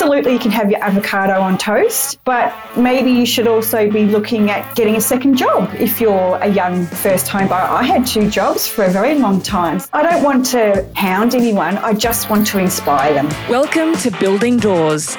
[0.00, 4.48] absolutely you can have your avocado on toast, but maybe you should also be looking
[4.48, 7.66] at getting a second job if you're a young first home buyer.
[7.66, 9.80] I had two jobs for a very long time.
[9.92, 13.28] I don't want to hound anyone, I just want to inspire them.
[13.50, 15.16] Welcome to Building Doors.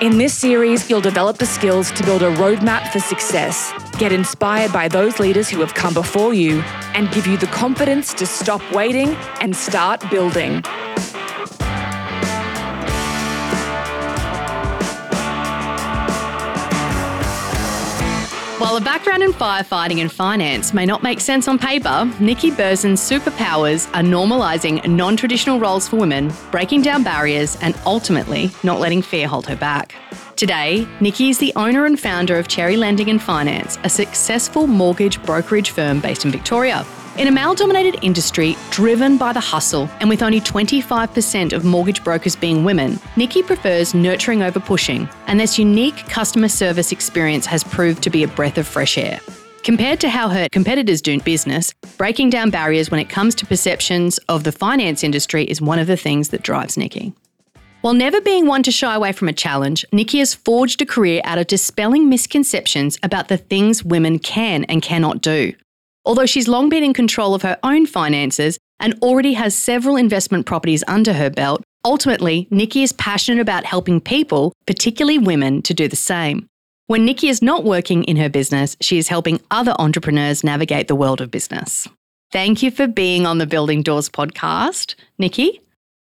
[0.00, 4.72] In this series, you'll develop the skills to build a roadmap for success, get inspired
[4.72, 6.62] by those leaders who have come before you,
[6.94, 10.64] and give you the confidence to stop waiting and start building.
[18.58, 23.00] While a background in firefighting and finance may not make sense on paper, Nikki Berzin's
[23.00, 29.02] superpowers are normalising non traditional roles for women, breaking down barriers, and ultimately not letting
[29.02, 29.96] fear hold her back.
[30.36, 35.20] Today, Nikki is the owner and founder of Cherry Lending and Finance, a successful mortgage
[35.24, 36.86] brokerage firm based in Victoria.
[37.16, 42.02] In a male dominated industry driven by the hustle, and with only 25% of mortgage
[42.02, 47.62] brokers being women, Nikki prefers nurturing over pushing, and this unique customer service experience has
[47.62, 49.20] proved to be a breath of fresh air.
[49.62, 54.18] Compared to how her competitors do business, breaking down barriers when it comes to perceptions
[54.28, 57.12] of the finance industry is one of the things that drives Nikki.
[57.82, 61.20] While never being one to shy away from a challenge, Nikki has forged a career
[61.24, 65.52] out of dispelling misconceptions about the things women can and cannot do.
[66.04, 70.46] Although she's long been in control of her own finances and already has several investment
[70.46, 75.88] properties under her belt, ultimately, Nikki is passionate about helping people, particularly women, to do
[75.88, 76.46] the same.
[76.86, 80.94] When Nikki is not working in her business, she is helping other entrepreneurs navigate the
[80.94, 81.88] world of business.
[82.30, 85.60] Thank you for being on the Building Doors podcast, Nikki.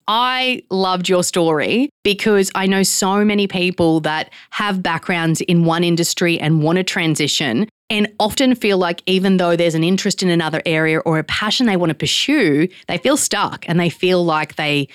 [0.07, 5.83] I loved your story because I know so many people that have backgrounds in one
[5.83, 10.29] industry and want to transition and often feel like even though there's an interest in
[10.29, 14.23] another area or a passion they want to pursue, they feel stuck and they feel
[14.23, 14.87] like they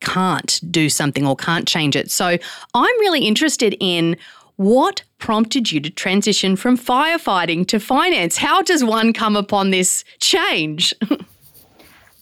[0.00, 2.10] can't do something or can't change it.
[2.10, 2.26] So
[2.74, 4.16] I'm really interested in
[4.56, 8.36] what prompted you to transition from firefighting to finance?
[8.36, 10.92] How does one come upon this change?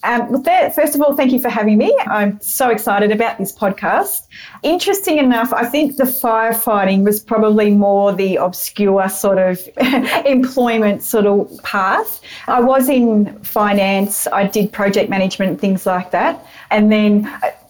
[0.05, 1.97] Um, first of all, thank you for having me.
[2.07, 4.27] I'm so excited about this podcast.
[4.63, 9.61] Interesting enough, I think the firefighting was probably more the obscure sort of
[10.25, 12.21] employment sort of path.
[12.47, 16.47] I was in finance, I did project management, things like that.
[16.71, 17.27] And then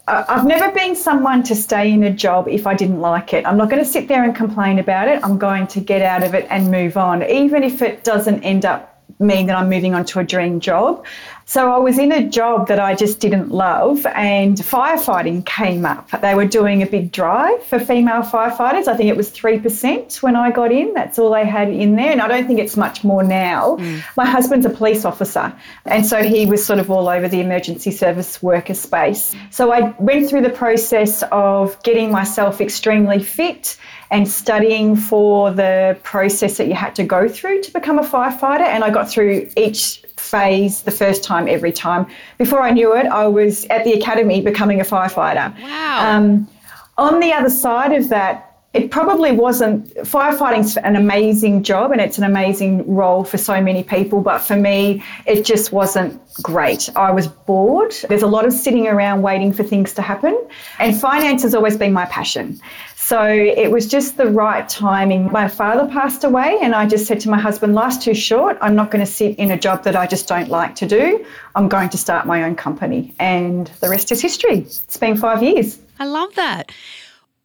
[0.07, 3.47] I've never been someone to stay in a job if I didn't like it.
[3.47, 5.23] I'm not going to sit there and complain about it.
[5.23, 8.65] I'm going to get out of it and move on, even if it doesn't end
[8.65, 11.05] up mean that I'm moving on to a dream job.
[11.45, 16.11] So I was in a job that I just didn't love, and firefighting came up.
[16.21, 18.87] They were doing a big drive for female firefighters.
[18.87, 20.93] I think it was 3% when I got in.
[20.93, 23.77] That's all they had in there, and I don't think it's much more now.
[23.77, 24.03] Mm.
[24.15, 25.51] My husband's a police officer,
[25.87, 29.35] and so he was sort of all over the emergency service worker space.
[29.51, 33.79] So I went through the process of getting myself extremely fit
[34.11, 38.63] and studying for the process that you had to go through to become a firefighter.
[38.63, 42.07] And I got through each phase the first time, every time.
[42.39, 45.55] Before I knew it, I was at the academy becoming a firefighter.
[45.63, 46.17] Wow.
[46.17, 46.49] Um,
[46.97, 52.19] on the other side of that, it probably wasn't firefighting's an amazing job and it's
[52.19, 57.11] an amazing role for so many people but for me it just wasn't great i
[57.11, 60.39] was bored there's a lot of sitting around waiting for things to happen
[60.79, 62.61] and finance has always been my passion
[63.09, 65.33] so it was just the right timing.
[65.33, 68.59] My father passed away, and I just said to my husband, Life's too short.
[68.61, 71.25] I'm not going to sit in a job that I just don't like to do.
[71.55, 73.15] I'm going to start my own company.
[73.19, 74.59] And the rest is history.
[74.59, 75.79] It's been five years.
[75.99, 76.71] I love that.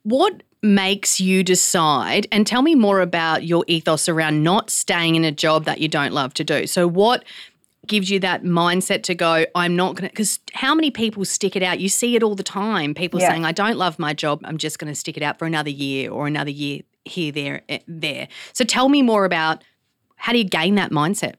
[0.04, 5.24] What makes you decide and tell me more about your ethos around not staying in
[5.24, 6.68] a job that you don't love to do.
[6.68, 7.24] So what
[7.88, 11.56] gives you that mindset to go, I'm not going to, because how many people stick
[11.56, 11.80] it out?
[11.80, 12.94] You see it all the time.
[12.94, 13.30] People yeah.
[13.30, 14.42] saying, I don't love my job.
[14.44, 17.62] I'm just going to stick it out for another year or another year here, there,
[17.70, 18.28] eh, there.
[18.54, 19.64] So tell me more about
[20.16, 21.36] how do you gain that mindset?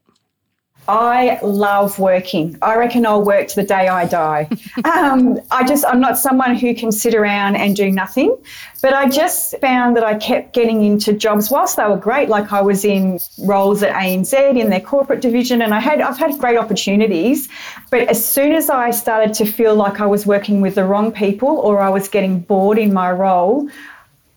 [0.86, 2.58] I love working.
[2.60, 4.48] I reckon I'll work to the day I die.
[4.84, 8.36] um, I just, I'm not someone who can sit around and do nothing.
[8.82, 12.28] But I just found that I kept getting into jobs whilst they were great.
[12.28, 16.18] Like I was in roles at ANZ in their corporate division, and I had, I've
[16.18, 17.48] had great opportunities.
[17.90, 21.12] But as soon as I started to feel like I was working with the wrong
[21.12, 23.70] people or I was getting bored in my role,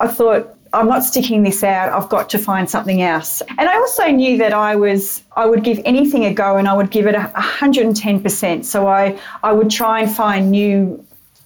[0.00, 1.92] I thought, I'm not sticking this out.
[1.92, 3.42] I've got to find something else.
[3.58, 6.74] And I also knew that I was I would give anything a go and I
[6.74, 8.64] would give it 110%.
[8.64, 11.04] So I I would try and find new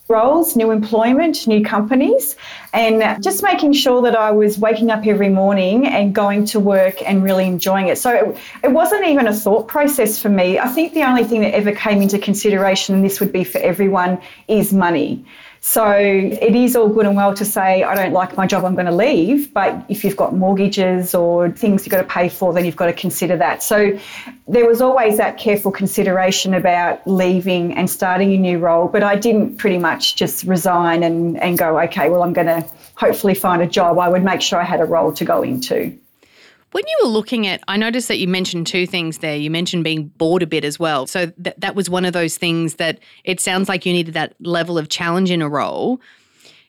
[0.08, 2.36] roles, new employment, new companies,
[2.72, 7.02] and just making sure that I was waking up every morning and going to work
[7.08, 7.98] and really enjoying it.
[7.98, 10.58] So it, it, wasn't even a thought process for me.
[10.58, 13.58] I think the only thing that ever came into consideration, and this would be for
[13.58, 15.24] everyone, is money.
[15.64, 18.74] So it is all good and well to say, I don't like my job, I'm
[18.74, 19.54] going to leave.
[19.54, 22.86] But if you've got mortgages or things you've got to pay for, then you've got
[22.86, 23.62] to consider that.
[23.62, 23.96] So
[24.48, 28.88] there was always that careful consideration about leaving and starting a new role.
[28.88, 32.66] But I didn't pretty much just resign and, and go, okay, well, I'm going to
[32.96, 34.00] hopefully find a job.
[34.00, 35.96] I would make sure I had a role to go into.
[36.72, 39.36] When you were looking at, I noticed that you mentioned two things there.
[39.36, 41.06] You mentioned being bored a bit as well.
[41.06, 44.34] So that that was one of those things that it sounds like you needed that
[44.40, 46.00] level of challenge in a role.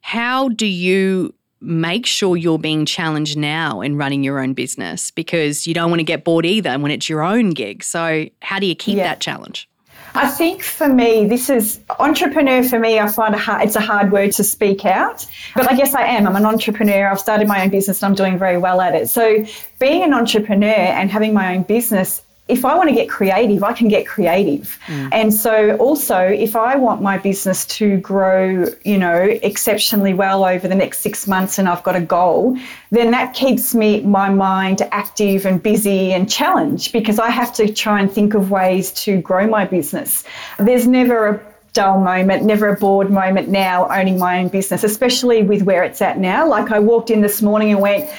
[0.02, 5.12] How do you make sure you're being challenged now in running your own business?
[5.12, 7.84] Because you don't want to get bored either when it's your own gig.
[7.84, 9.04] So how do you keep yeah.
[9.04, 9.70] that challenge?
[10.16, 13.00] I think for me, this is entrepreneur for me.
[13.00, 15.26] I find a hard, it's a hard word to speak out,
[15.56, 16.28] but I guess I am.
[16.28, 17.08] I'm an entrepreneur.
[17.08, 19.10] I've started my own business and I'm doing very well at it.
[19.10, 19.44] So
[19.80, 23.72] being an entrepreneur and having my own business if I want to get creative, I
[23.72, 24.78] can get creative.
[24.88, 25.10] Mm.
[25.14, 30.68] And so also if I want my business to grow, you know, exceptionally well over
[30.68, 32.58] the next 6 months and I've got a goal,
[32.92, 37.72] then that keeps me my mind active and busy and challenged because I have to
[37.72, 40.26] try and think of ways to grow my business.
[40.60, 45.44] There's never a dull moment, never a bored moment now owning my own business, especially
[45.44, 46.46] with where it's at now.
[46.48, 48.10] Like I walked in this morning and went,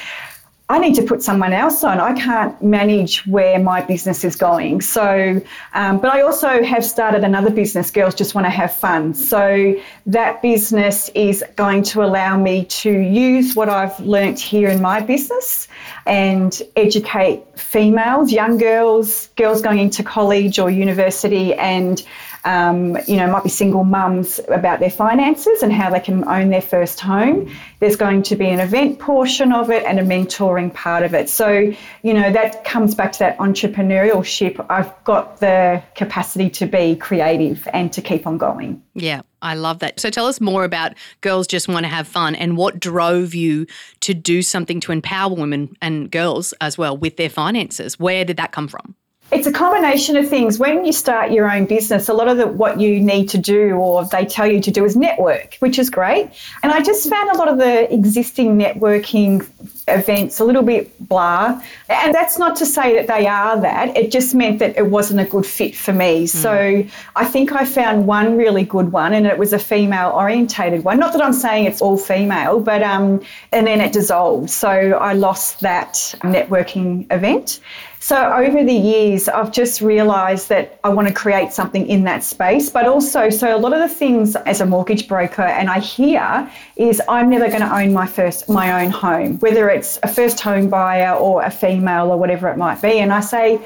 [0.67, 1.99] I need to put someone else on.
[1.99, 4.81] I can't manage where my business is going.
[4.81, 5.39] So,
[5.75, 9.13] um, but I also have started another business, Girls Just Want to Have Fun.
[9.13, 9.75] So,
[10.07, 15.01] that business is going to allow me to use what I've learnt here in my
[15.01, 15.67] business
[16.07, 22.03] and educate females, young girls, girls going into college or university, and
[22.45, 26.49] um, you know, might be single mums about their finances and how they can own
[26.49, 27.51] their first home.
[27.79, 31.27] There's going to be an event portion of it and a mentoring part of it.
[31.27, 34.63] So, you know, that comes back to that entrepreneurship.
[34.69, 38.83] I've got the capacity to be creative and to keep on going.
[38.93, 39.99] Yeah, I love that.
[39.99, 43.65] So tell us more about Girls Just Want to Have Fun and what drove you
[44.01, 47.99] to do something to empower women and girls as well with their finances.
[47.99, 48.95] Where did that come from?
[49.31, 50.59] It's a combination of things.
[50.59, 53.71] When you start your own business, a lot of the, what you need to do
[53.71, 56.29] or they tell you to do is network, which is great.
[56.61, 59.49] And I just found a lot of the existing networking
[59.87, 61.61] events a little bit blah.
[61.89, 63.97] And that's not to say that they are that.
[63.97, 66.25] It just meant that it wasn't a good fit for me.
[66.25, 66.29] Mm.
[66.29, 70.83] So I think I found one really good one and it was a female orientated
[70.83, 70.99] one.
[70.99, 74.49] Not that I'm saying it's all female, but um and then it dissolved.
[74.51, 77.59] So I lost that networking event.
[78.05, 82.23] So over the years, I've just realised that I want to create something in that
[82.23, 85.79] space, but also, so a lot of the things as a mortgage broker, and I
[85.79, 90.07] hear is I'm never going to own my first my own home, whether it's a
[90.07, 93.59] first home buyer or a female or whatever it might be, and I say.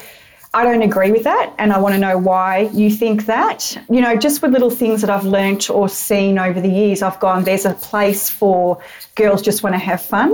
[0.52, 3.78] I don't agree with that, and I want to know why you think that.
[3.88, 7.20] You know, just with little things that I've learnt or seen over the years, I've
[7.20, 8.82] gone, there's a place for
[9.14, 10.32] girls just want to have fun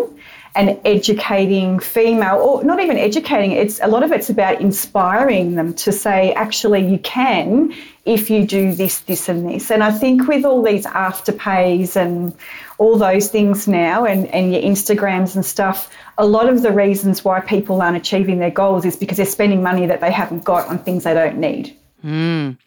[0.56, 5.74] and educating female or not even educating it's a lot of it's about inspiring them
[5.74, 7.74] to say actually you can
[8.06, 12.34] if you do this this and this and i think with all these afterpays and
[12.78, 17.26] all those things now and, and your instagrams and stuff a lot of the reasons
[17.26, 20.68] why people aren't achieving their goals is because they're spending money that they haven't got
[20.70, 22.58] on things they don't need mm.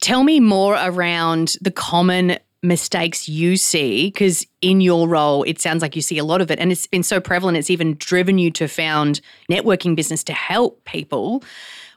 [0.00, 5.82] tell me more around the common mistakes you see because in your role it sounds
[5.82, 8.38] like you see a lot of it and it's been so prevalent it's even driven
[8.38, 9.20] you to found
[9.50, 11.42] networking business to help people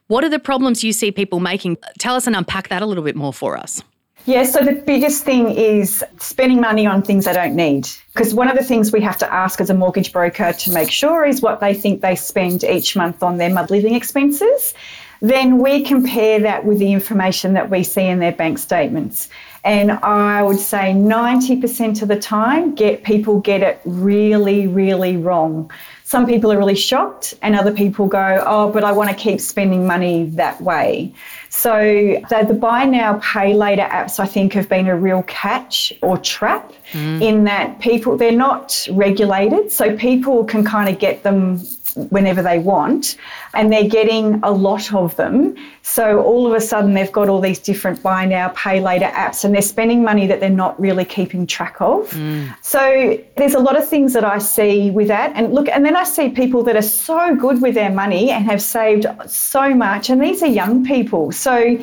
[0.07, 3.03] what are the problems you see people making tell us and unpack that a little
[3.03, 3.83] bit more for us
[4.25, 7.87] yeah, so the biggest thing is spending money on things they don't need.
[8.11, 10.89] Because one of the things we have to ask as a mortgage broker to make
[10.89, 14.73] sure is what they think they spend each month on their living expenses.
[15.21, 19.29] Then we compare that with the information that we see in their bank statements.
[19.65, 25.71] And I would say 90% of the time, get people get it really, really wrong.
[26.03, 29.41] Some people are really shocked, and other people go, Oh, but I want to keep
[29.41, 31.11] spending money that way.
[31.49, 35.91] So the, the buy now, pay later apps, I think, have been a real catch
[36.03, 37.19] or trap mm.
[37.23, 39.71] in that people, they're not regulated.
[39.71, 41.57] So people can kind of get them
[41.95, 43.17] whenever they want,
[43.53, 45.55] and they're getting a lot of them.
[45.81, 49.43] So all of a sudden, they've got all these different buy now, pay later apps,
[49.43, 52.09] and they're spending money that they're not really keeping track of.
[52.11, 52.55] Mm.
[52.61, 55.31] So there's a lot of things that I see with that.
[55.35, 58.45] And look, and then I see people that are so good with their money and
[58.45, 61.31] have saved so much, and these are young people.
[61.31, 61.77] So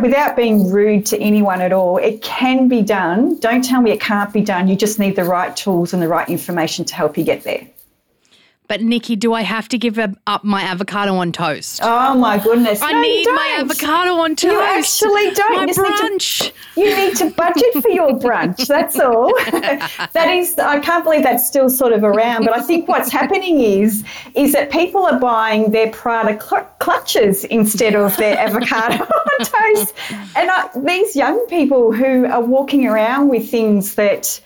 [0.00, 3.38] without being rude to anyone at all, it can be done.
[3.40, 4.68] Don't tell me it can't be done.
[4.68, 7.66] You just need the right tools and the right information to help you get there.
[8.72, 11.80] But Nikki, do I have to give up my avocado on toast?
[11.82, 12.80] Oh my goodness!
[12.80, 14.44] I No, need my avocado on toast.
[14.44, 15.56] You actually don't.
[15.56, 16.52] My You just need to- brunch.
[16.78, 18.66] You need to budget for your brunch.
[18.66, 19.30] That's all.
[20.14, 22.46] that is, I can't believe that's still sort of around.
[22.46, 27.44] But I think what's happening is, is that people are buying their Prada cl- clutches
[27.44, 29.92] instead of their avocado on toast.
[30.34, 34.40] And I, these young people who are walking around with things that.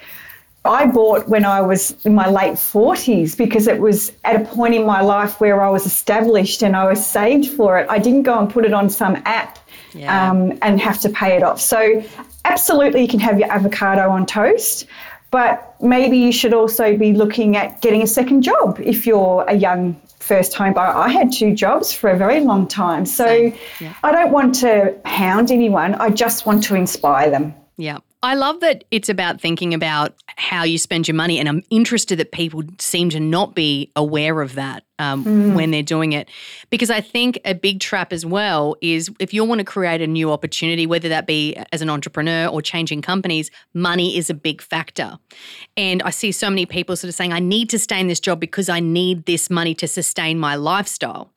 [0.67, 4.75] I bought when I was in my late 40s because it was at a point
[4.75, 7.87] in my life where I was established and I was saved for it.
[7.89, 9.59] I didn't go and put it on some app
[9.95, 10.31] Yeah.
[10.31, 11.61] um, and have to pay it off.
[11.61, 12.03] So,
[12.45, 14.87] absolutely, you can have your avocado on toast,
[15.31, 19.55] but maybe you should also be looking at getting a second job if you're a
[19.55, 20.93] young first home buyer.
[20.95, 23.07] I had two jobs for a very long time.
[23.07, 23.53] So,
[24.03, 27.55] I don't want to hound anyone, I just want to inspire them.
[27.77, 27.99] Yeah.
[28.27, 31.39] I love that it's about thinking about how you spend your money.
[31.39, 35.85] And I'm interested that people seem to not be aware of that um, when they're
[35.85, 36.29] doing it.
[36.69, 40.09] Because I think a big trap as well is if you want to create a
[40.09, 44.61] new opportunity, whether that be as an entrepreneur or changing companies, money is a big
[44.61, 45.21] factor.
[45.77, 48.19] And I see so many people sort of saying, I need to stay in this
[48.19, 51.33] job because I need this money to sustain my lifestyle.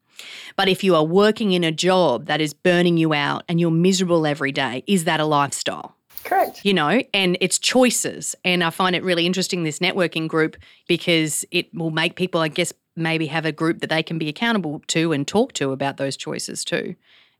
[0.55, 3.69] But if you are working in a job that is burning you out and you're
[3.69, 5.96] miserable every day, is that a lifestyle?
[6.24, 6.64] Correct.
[6.64, 8.36] you know, and it's choices.
[8.46, 10.58] And I find it really interesting, this networking group,
[10.88, 14.28] because it will make people, I guess, maybe have a group that they can be
[14.30, 16.96] accountable to and talk to about those choices too.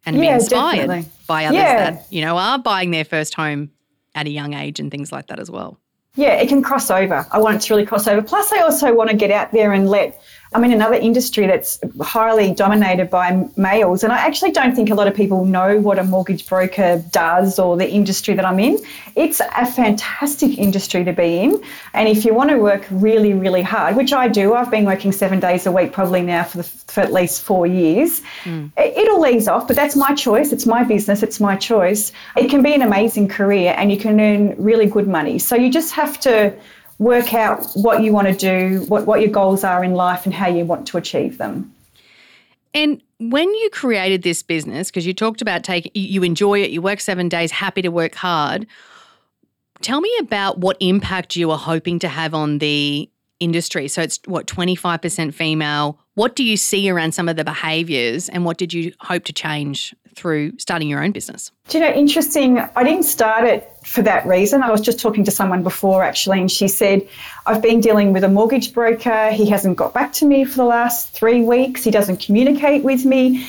[0.06, 1.12] And be inspired definitely.
[1.28, 1.92] by others Yeah.
[1.92, 3.72] that, you know, are buying their first home
[4.16, 5.78] at a young age and things like that as well.
[6.16, 7.26] Yeah, it can cross over.
[7.32, 8.22] I want it to really cross over.
[8.22, 10.20] Plus, I also want to get out there and let.
[10.52, 14.96] I'm in another industry that's highly dominated by males, and I actually don't think a
[14.96, 18.80] lot of people know what a mortgage broker does or the industry that I'm in.
[19.16, 21.64] It's a fantastic industry to be in,
[21.94, 25.12] and if you want to work really, really hard, which I do, I've been working
[25.12, 28.24] seven days a week probably now for, the, for at least four years.
[28.44, 28.68] Hmm.
[28.76, 30.52] It, it'll ease off, but that's my choice.
[30.52, 31.22] It's my business.
[31.22, 32.12] It's my choice.
[32.36, 35.38] It can be an amazing career, and you can earn really good money.
[35.38, 36.56] So you just have to
[37.00, 40.34] work out what you want to do, what, what your goals are in life, and
[40.34, 41.74] how you want to achieve them.
[42.74, 46.82] And when you created this business, because you talked about taking, you enjoy it, you
[46.82, 48.68] work seven days, happy to work hard.
[49.82, 53.10] Tell me about what impact you are hoping to have on the
[53.40, 53.88] industry.
[53.88, 56.00] So it's what, 25% female.
[56.16, 59.34] What do you see around some of the behaviors and what did you hope to
[59.34, 61.52] change through starting your own business?
[61.70, 64.62] Do you know, interesting, I didn't start it for that reason.
[64.62, 67.08] I was just talking to someone before actually, and she said,
[67.46, 69.32] I've been dealing with a mortgage broker.
[69.32, 71.84] He hasn't got back to me for the last three weeks.
[71.84, 73.48] He doesn't communicate with me.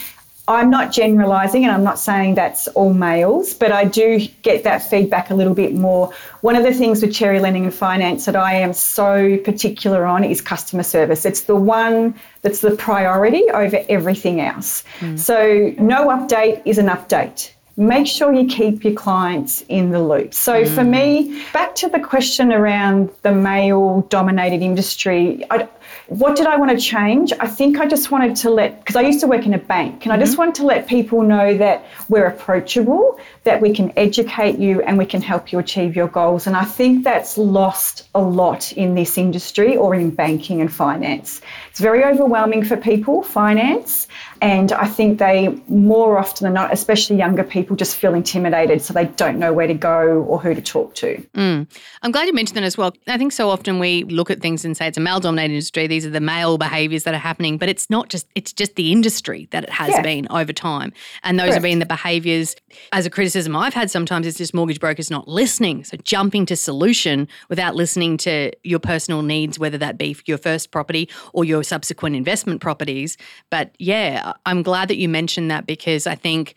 [0.50, 4.78] I'm not generalising and I'm not saying that's all males, but I do get that
[4.78, 6.12] feedback a little bit more.
[6.40, 10.25] One of the things with Cherry Lending and Finance that I am so particular on
[10.25, 11.25] is customer service.
[11.25, 14.83] It's the one that's the priority over everything else.
[14.99, 15.16] Hmm.
[15.16, 17.52] So, no update is an update.
[17.76, 20.35] Make sure you keep your clients in the loop.
[20.35, 20.90] So, for hmm.
[20.90, 25.69] me, back to the question around the male dominated industry, I,
[26.11, 27.33] what did I want to change?
[27.38, 30.05] I think I just wanted to let, because I used to work in a bank,
[30.05, 30.40] and I just mm-hmm.
[30.40, 35.07] wanted to let people know that we're approachable, that we can educate you, and we
[35.07, 36.49] can help you achieve your goals.
[36.49, 41.40] And I think that's lost a lot in this industry or in banking and finance.
[41.71, 44.09] It's very overwhelming for people, finance,
[44.43, 48.93] and I think they more often than not, especially younger people, just feel intimidated, so
[48.93, 51.25] they don't know where to go or who to talk to.
[51.35, 51.69] Mm.
[52.02, 52.93] I'm glad you mentioned that as well.
[53.07, 55.87] I think so often we look at things and say it's a male dominated industry.
[55.87, 58.92] These are the male behaviors that are happening, but it's not just, it's just the
[58.92, 60.02] industry that it has Yeah.
[60.02, 60.92] been over time.
[61.23, 62.57] And those have been the behaviors.
[62.92, 65.85] As a criticism I've had sometimes it's just mortgage brokers not listening.
[65.85, 70.38] So jumping to solution without listening to your personal needs, whether that be for your
[70.38, 73.16] first property or your subsequent investment properties.
[73.50, 76.54] But yeah, I'm glad that you mentioned that because I think.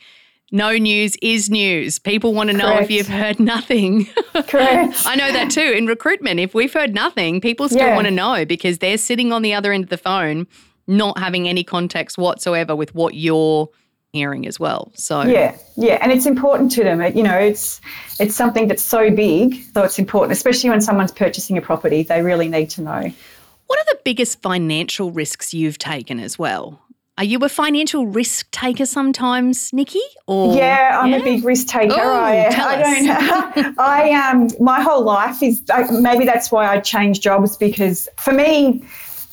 [0.55, 1.97] No news is news.
[1.97, 4.05] People want to know if you've heard nothing.
[4.47, 5.01] Correct.
[5.05, 6.39] I know that too in recruitment.
[6.39, 7.95] If we've heard nothing, people still Yeah.
[7.95, 10.45] want to know because they're sitting on the other end of the phone,
[10.87, 13.67] not having any context whatsoever with what you're
[14.11, 14.91] hearing as well.
[14.93, 17.01] So, Yeah, yeah, and it's important to them.
[17.01, 17.81] It, you know, it's
[18.19, 22.03] it's something that's so big, so it's important, especially when someone's purchasing a property.
[22.03, 23.11] They really need to know.
[23.65, 26.79] what are the biggest financial risks you've taken as well?
[27.17, 30.01] Are you a financial risk taker sometimes, Nikki?
[30.25, 31.17] Or Yeah, I'm Yeah?
[31.17, 31.93] a big risk taker.
[31.93, 33.75] Ooh, I, I don't.
[33.79, 38.33] I um, my whole life is I, maybe that's why I changed jobs because for
[38.33, 38.83] me,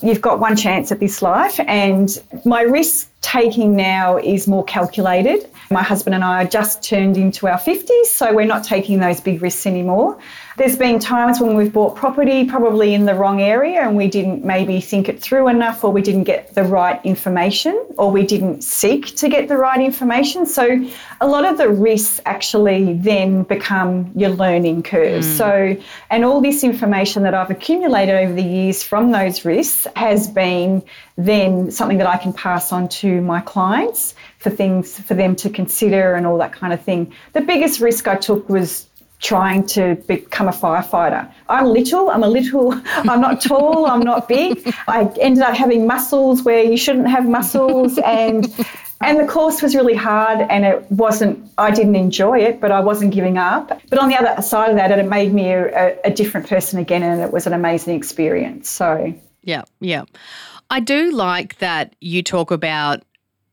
[0.02, 5.48] you've got one chance at this life, and my risk taking now is more calculated.
[5.70, 9.20] My husband and I are just turned into our 50s, so we're not taking those
[9.20, 10.18] big risks anymore.
[10.56, 14.44] There's been times when we've bought property probably in the wrong area and we didn't
[14.44, 18.62] maybe think it through enough or we didn't get the right information or we didn't
[18.62, 20.44] seek to get the right information.
[20.44, 20.86] So
[21.22, 25.24] a lot of the risks actually then become your learning curve.
[25.24, 25.36] Mm.
[25.36, 25.76] So
[26.10, 30.82] and all this information that I've accumulated over the years from those risks has been
[31.24, 35.50] then something that I can pass on to my clients for things for them to
[35.50, 37.12] consider and all that kind of thing.
[37.32, 38.86] The biggest risk I took was
[39.20, 41.30] trying to become a firefighter.
[41.48, 44.74] I'm little, I'm a little, I'm not tall, I'm not big.
[44.88, 48.52] I ended up having muscles where you shouldn't have muscles and
[49.02, 52.80] and the course was really hard and it wasn't I didn't enjoy it, but I
[52.80, 53.80] wasn't giving up.
[53.88, 57.02] But on the other side of that, it made me a, a different person again
[57.02, 58.68] and it was an amazing experience.
[58.70, 60.04] So Yeah, yeah.
[60.70, 63.02] I do like that you talk about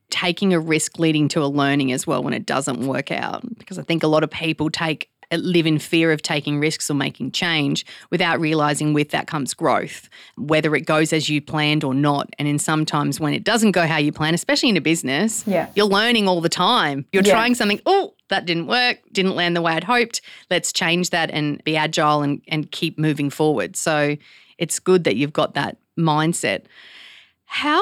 [0.09, 3.77] taking a risk leading to a learning as well when it doesn't work out because
[3.77, 7.31] I think a lot of people take live in fear of taking risks or making
[7.31, 12.29] change without realizing with that comes growth, whether it goes as you planned or not.
[12.39, 15.69] And in sometimes when it doesn't go how you plan, especially in a business, yeah.
[15.75, 17.05] you're learning all the time.
[17.11, 17.33] You're yeah.
[17.33, 20.21] trying something, oh, that didn't work, didn't land the way I'd hoped.
[20.49, 23.75] Let's change that and be agile and, and keep moving forward.
[23.75, 24.15] So
[24.57, 26.63] it's good that you've got that mindset.
[27.47, 27.81] How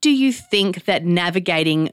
[0.00, 1.90] do you think that navigating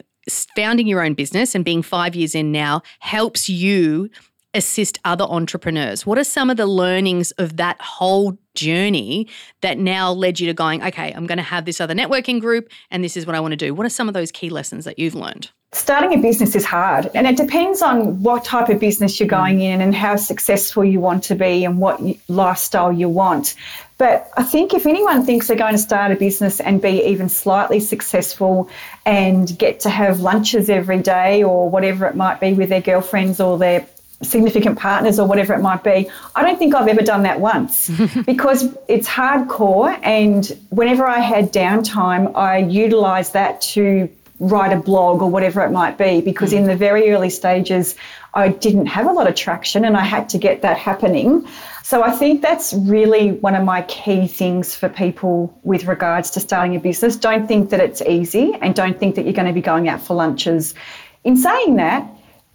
[0.56, 4.10] founding your own business and being five years in now helps you
[4.54, 6.06] assist other entrepreneurs?
[6.06, 9.28] What are some of the learnings of that whole journey
[9.62, 12.70] that now led you to going, okay, I'm going to have this other networking group
[12.90, 13.74] and this is what I want to do?
[13.74, 15.52] What are some of those key lessons that you've learned?
[15.72, 19.38] Starting a business is hard, and it depends on what type of business you're mm.
[19.38, 23.54] going in and how successful you want to be and what lifestyle you want.
[24.00, 27.27] But I think if anyone thinks they're going to start a business and be even
[27.27, 28.70] slightly successful
[29.06, 33.41] and get to have lunches every day or whatever it might be with their girlfriends
[33.41, 33.86] or their
[34.22, 36.10] significant partners or whatever it might be.
[36.34, 37.89] I don't think I've ever done that once
[38.25, 40.00] because it's hardcore.
[40.01, 45.72] And whenever I had downtime, I utilized that to write a blog or whatever it
[45.72, 46.70] might be because in hmm.
[46.70, 47.96] the very early stages,
[48.34, 51.46] I didn't have a lot of traction and I had to get that happening.
[51.89, 56.40] So I think that's really one of my key things for people with regards to
[56.40, 57.16] starting a business.
[57.16, 60.00] Don't think that it's easy and don't think that you're going to be going out
[60.00, 60.75] for lunches.
[61.24, 62.07] In saying that,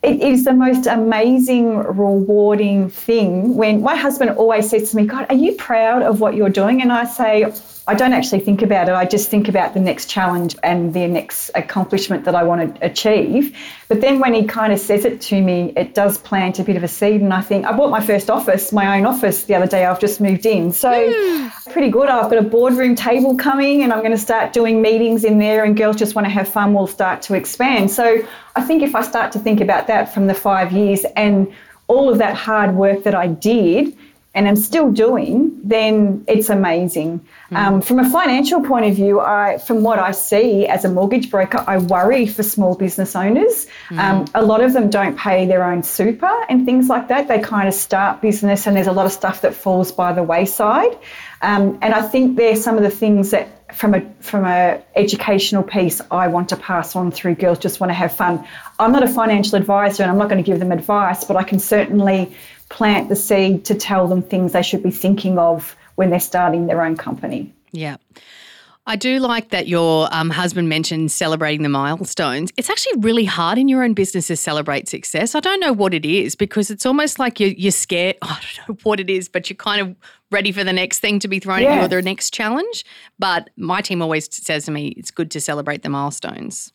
[0.04, 5.26] it is the most amazing, rewarding thing when my husband always says to me, God,
[5.30, 6.82] are you proud of what you're doing?
[6.82, 7.50] And I say,
[7.86, 8.92] I don't actually think about it.
[8.92, 12.86] I just think about the next challenge and the next accomplishment that I want to
[12.86, 13.54] achieve.
[13.88, 16.76] But then when he kind of says it to me, it does plant a bit
[16.76, 17.20] of a seed.
[17.20, 19.84] And I think I bought my first office, my own office, the other day.
[19.84, 20.72] I've just moved in.
[20.72, 21.72] So mm.
[21.72, 22.08] pretty good.
[22.08, 25.64] I've got a boardroom table coming and I'm going to start doing meetings in there.
[25.64, 26.72] And girls just want to have fun.
[26.72, 27.90] We'll start to expand.
[27.90, 31.52] So I think if I start to think about that from the five years and
[31.87, 33.96] all of that hard work that I did,
[34.37, 37.24] and I'm still doing, then it's amazing.
[37.52, 37.57] Mm.
[37.57, 41.30] Um, from a financial point of view, I, from what I see as a mortgage
[41.30, 43.68] broker, I worry for small business owners.
[43.90, 43.98] Mm.
[43.98, 47.28] Um, a lot of them don't pay their own super and things like that.
[47.28, 50.24] They kind of start business, and there's a lot of stuff that falls by the
[50.24, 50.98] wayside.
[51.44, 55.62] Um, and I think they're some of the things that from a from a educational
[55.62, 58.46] piece I want to pass on through girls just want to have fun.
[58.78, 61.42] I'm not a financial advisor and I'm not going to give them advice, but I
[61.42, 62.35] can certainly
[62.70, 66.66] plant the seed to tell them things they should be thinking of when they're starting
[66.66, 67.52] their own company.
[67.72, 67.96] Yeah.
[68.87, 72.50] I do like that your um, husband mentioned celebrating the milestones.
[72.59, 75.35] It's actually really hard in your own business to celebrate success.
[75.35, 78.16] I don't know what it is because it's almost like you're, you're scared.
[78.22, 79.96] I don't know what it is, but you're kind of
[80.35, 81.70] ready for the next thing to be thrown yeah.
[81.70, 82.85] at you or the next challenge.
[83.18, 86.73] But my team always says to me, it's good to celebrate the milestones.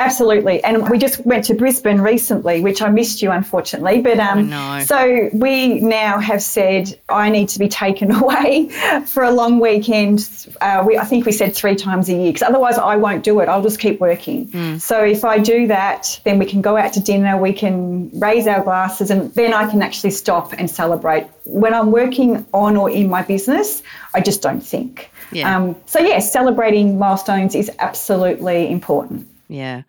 [0.00, 0.62] Absolutely.
[0.64, 4.00] And we just went to Brisbane recently, which I missed you, unfortunately.
[4.00, 4.50] But um,
[4.82, 8.70] so we now have said I need to be taken away
[9.06, 10.48] for a long weekend.
[10.60, 13.38] Uh, we, I think we said three times a year because otherwise I won't do
[13.38, 13.48] it.
[13.48, 14.48] I'll just keep working.
[14.48, 14.80] Mm.
[14.80, 18.48] So if I do that, then we can go out to dinner, we can raise
[18.48, 21.28] our glasses, and then I can actually stop and celebrate.
[21.44, 25.12] When I'm working on or in my business, I just don't think.
[25.30, 25.56] Yeah.
[25.56, 29.28] Um, so, yes, yeah, celebrating milestones is absolutely important.
[29.48, 29.82] Yeah.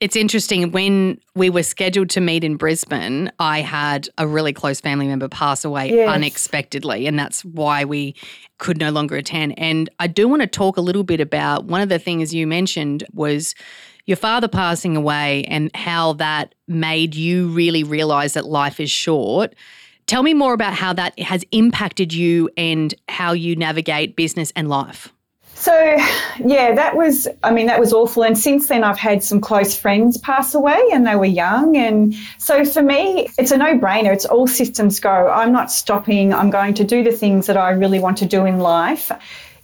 [0.00, 0.70] It's interesting.
[0.72, 5.28] When we were scheduled to meet in Brisbane, I had a really close family member
[5.28, 6.08] pass away yes.
[6.08, 7.06] unexpectedly.
[7.06, 8.14] And that's why we
[8.58, 9.58] could no longer attend.
[9.58, 12.46] And I do want to talk a little bit about one of the things you
[12.46, 13.54] mentioned was
[14.06, 19.54] your father passing away and how that made you really realize that life is short.
[20.06, 24.68] Tell me more about how that has impacted you and how you navigate business and
[24.68, 25.12] life.
[25.58, 25.72] So,
[26.44, 28.22] yeah, that was, I mean, that was awful.
[28.22, 31.76] And since then, I've had some close friends pass away and they were young.
[31.78, 34.12] And so for me, it's a no brainer.
[34.12, 35.10] It's all systems go.
[35.10, 36.34] I'm not stopping.
[36.34, 39.10] I'm going to do the things that I really want to do in life.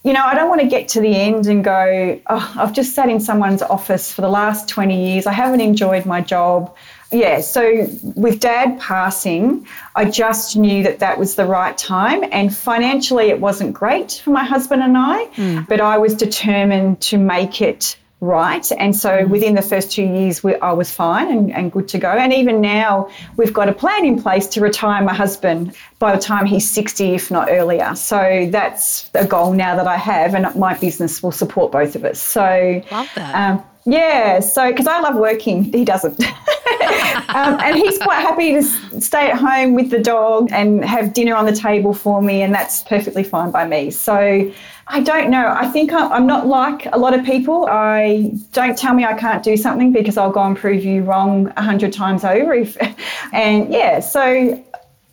[0.05, 2.95] You know, I don't want to get to the end and go, oh, I've just
[2.95, 5.27] sat in someone's office for the last 20 years.
[5.27, 6.75] I haven't enjoyed my job
[7.13, 7.87] yeah, so
[8.17, 12.25] with dad passing, I just knew that that was the right time.
[12.33, 15.69] And financially, it wasn't great for my husband and I, mm.
[15.69, 18.71] but I was determined to make it right.
[18.79, 19.29] And so mm.
[19.29, 22.09] within the first two years, we, I was fine and, and good to go.
[22.09, 26.23] And even now, we've got a plan in place to retire my husband by the
[26.23, 27.95] time he's 60, if not earlier.
[27.97, 32.05] So that's a goal now that I have, and my business will support both of
[32.05, 32.23] us.
[32.23, 33.35] So, love that.
[33.35, 36.21] Um, yeah, so because I love working, he doesn't.
[36.25, 41.35] um, and he's quite happy to stay at home with the dog and have dinner
[41.35, 43.91] on the table for me, and that's perfectly fine by me.
[43.91, 44.53] So
[44.89, 45.47] I don't know.
[45.47, 47.67] I think I'm not like a lot of people.
[47.67, 51.53] I don't tell me I can't do something because I'll go and prove you wrong
[51.57, 52.53] a hundred times over.
[52.53, 52.77] If,
[53.33, 54.63] and yeah, so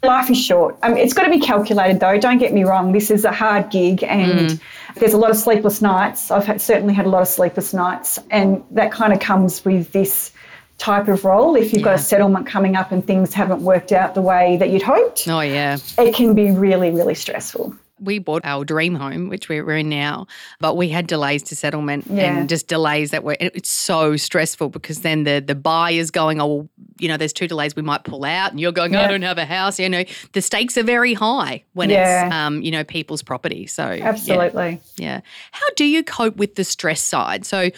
[0.04, 0.78] life is short.
[0.84, 2.18] Um, it's got to be calculated though.
[2.18, 2.92] Don't get me wrong.
[2.92, 4.50] This is a hard gig and.
[4.52, 4.62] Mm
[4.96, 6.32] there's a lot of sleepless nights.
[6.32, 9.92] I've had, certainly had a lot of sleepless nights, and that kind of comes with
[9.92, 10.32] this
[10.78, 11.56] type of role.
[11.56, 11.86] If you've yeah.
[11.86, 15.28] got a settlement coming up and things haven't worked out the way that you'd hoped,
[15.28, 19.70] oh yeah, it can be really, really stressful we bought our dream home, which we're
[19.78, 20.28] in now,
[20.60, 22.38] but we had delays to settlement yeah.
[22.38, 26.70] and just delays that were it's so stressful because then the the buyer's going, oh,
[27.00, 29.06] you know, there's two delays, we might pull out, and you're going, yeah.
[29.06, 29.80] I don't have a house.
[29.80, 32.26] You know, the stakes are very high when yeah.
[32.26, 33.68] it's um, you know, people's property.
[33.68, 35.22] So absolutely, yeah.
[35.52, 37.46] How do you cope with the stress side?
[37.46, 37.70] So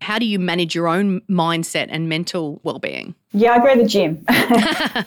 [0.00, 3.14] how do you manage your own mindset and mental well-being?
[3.32, 4.24] Yeah, I go to the gym.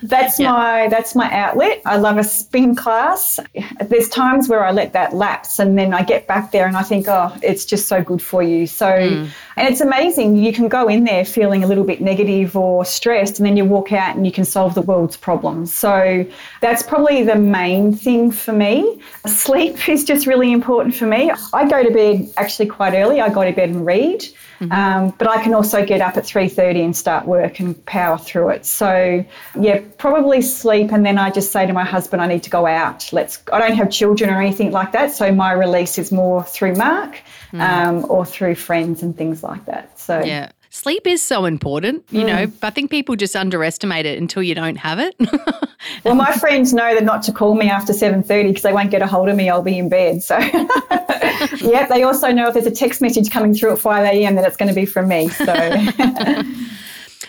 [0.04, 0.52] that's yeah.
[0.52, 1.82] my that's my outlet.
[1.86, 3.40] I love a spin class.
[3.84, 6.84] There's times where I let that lapse and then I get back there and I
[6.84, 8.68] think, oh, it's just so good for you.
[8.68, 9.30] So mm.
[9.56, 10.36] and it's amazing.
[10.36, 13.66] You can go in there feeling a little bit negative or stressed and then you
[13.66, 15.74] walk out and you can solve the world's problems.
[15.74, 16.24] So
[16.62, 19.02] that's probably the main thing for me.
[19.26, 21.32] Sleep is just really important for me.
[21.54, 23.22] I go to bed actually quite early.
[23.22, 24.26] I go to bed and read.
[24.60, 24.72] Mm-hmm.
[24.72, 28.50] Um, but I can also get up at 3.30 and start work and power through
[28.50, 28.66] it.
[28.66, 29.26] So
[29.60, 30.92] yeah, probably sleep.
[30.92, 33.12] And then I just say to my husband, I need to go out.
[33.12, 35.12] Let's, I don't have children or anything like that.
[35.12, 37.62] So my release is more through Mark mm.
[37.62, 40.00] um, or through friends and things like that.
[40.00, 42.06] So yeah sleep is so important.
[42.12, 42.28] You mm.
[42.28, 45.16] know, I think people just underestimate it until you don't have it.
[46.04, 48.92] well, my friends know that not to call me after seven thirty because they won't
[48.92, 49.50] get a hold of me.
[49.50, 50.24] I'll be in bed.
[50.24, 50.38] So,
[51.58, 54.36] yeah, they also know if there's a text message coming through at five a.m.
[54.36, 55.30] that it's going to be from me.
[55.30, 55.54] So.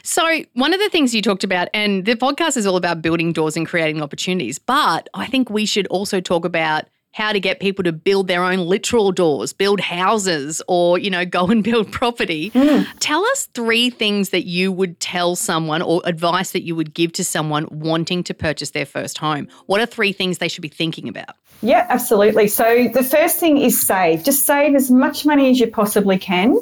[0.02, 3.32] So, one of the things you talked about, and the podcast is all about building
[3.32, 7.58] doors and creating opportunities, but I think we should also talk about how to get
[7.58, 11.90] people to build their own literal doors, build houses, or, you know, go and build
[11.90, 12.50] property.
[12.50, 12.86] Mm.
[13.00, 17.12] Tell us three things that you would tell someone or advice that you would give
[17.14, 19.48] to someone wanting to purchase their first home.
[19.66, 21.34] What are three things they should be thinking about?
[21.62, 22.46] Yeah, absolutely.
[22.48, 24.24] So the first thing is save.
[24.24, 26.56] Just save as much money as you possibly can.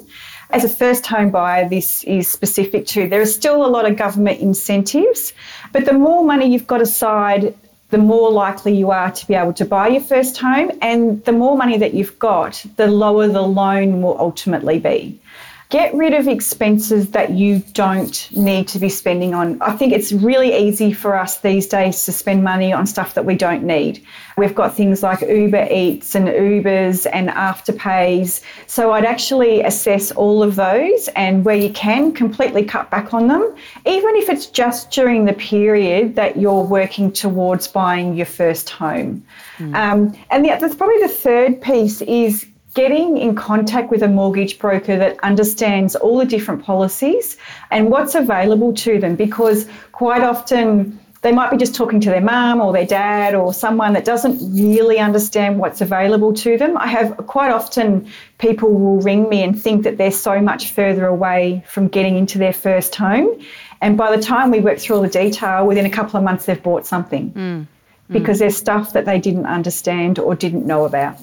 [0.51, 3.07] As a first home buyer, this is specific to.
[3.07, 5.35] There are still a lot of government incentives,
[5.73, 7.55] but the more money you've got aside,
[7.91, 10.71] the more likely you are to be able to buy your first home.
[10.81, 15.21] And the more money that you've got, the lower the loan will ultimately be.
[15.71, 19.61] Get rid of expenses that you don't need to be spending on.
[19.61, 23.27] I think it's really easy for us these days to spend money on stuff that
[23.27, 24.03] we don't need.
[24.39, 28.41] We've got things like Uber Eats and Ubers and Afterpays.
[28.67, 33.29] So I'd actually assess all of those and where you can completely cut back on
[33.29, 33.55] them,
[33.85, 39.23] even if it's just during the period that you're working towards buying your first home.
[39.59, 39.75] Mm.
[39.75, 42.47] Um, and the, that's probably the third piece is
[42.79, 47.37] getting in contact with a mortgage broker that understands all the different policies
[47.73, 52.21] and what's available to them because quite often they might be just talking to their
[52.21, 56.77] mum or their dad or someone that doesn't really understand what's available to them.
[56.77, 61.05] I have quite often people will ring me and think that they're so much further
[61.05, 63.45] away from getting into their first home.
[63.81, 66.47] And by the time we work through all the detail, within a couple of months,
[66.47, 67.67] they've bought something mm.
[68.09, 68.41] because mm.
[68.41, 71.19] there's stuff that they didn't understand or didn't know about.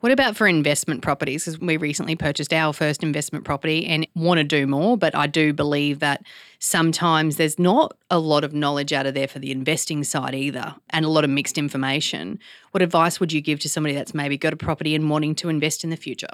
[0.00, 1.44] What about for investment properties?
[1.44, 5.26] Because we recently purchased our first investment property and want to do more, but I
[5.26, 6.22] do believe that
[6.58, 10.74] sometimes there's not a lot of knowledge out of there for the investing side either,
[10.88, 12.38] and a lot of mixed information.
[12.70, 15.50] What advice would you give to somebody that's maybe got a property and wanting to
[15.50, 16.30] invest in the future?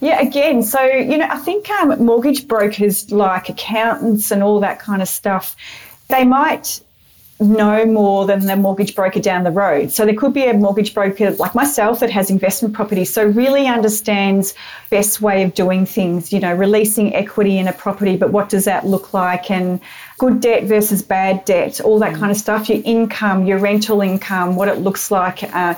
[0.00, 4.80] Yeah, again, so, you know, I think um, mortgage brokers like accountants and all that
[4.80, 5.54] kind of stuff,
[6.08, 6.80] they might
[7.40, 9.92] know more than the mortgage broker down the road.
[9.92, 13.66] So there could be a mortgage broker like myself that has investment property, so really
[13.66, 14.54] understands
[14.90, 18.64] best way of doing things, you know, releasing equity in a property, but what does
[18.64, 19.80] that look like and
[20.18, 24.56] good debt versus bad debt, all that kind of stuff, your income, your rental income,
[24.56, 25.74] what it looks like, uh,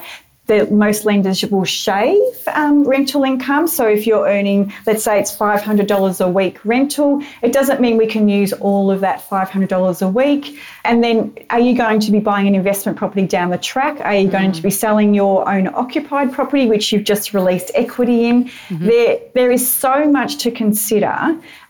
[0.51, 3.69] the most lenders will shave um, rental income.
[3.69, 8.09] So if you're earning, let's say it's $500 a week rental, it doesn't mean we
[8.09, 10.59] can use all of that $500 a week.
[10.85, 14.01] And then are you going to be buying an investment property down the track?
[14.01, 18.25] Are you going to be selling your own occupied property, which you've just released equity
[18.25, 18.47] in?
[18.47, 18.87] Mm-hmm.
[18.87, 21.17] There, there is so much to consider.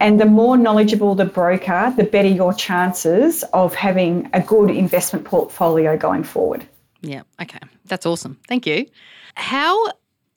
[0.01, 5.27] And the more knowledgeable the broker, the better your chances of having a good investment
[5.27, 6.67] portfolio going forward.
[7.03, 7.23] Yeah.
[7.41, 7.59] Okay.
[7.87, 8.39] That's awesome.
[8.49, 8.87] Thank you.
[9.35, 9.87] How